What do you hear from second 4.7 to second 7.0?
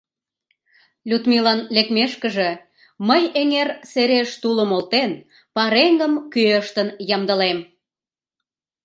олтен, пареҥгым кӱэштын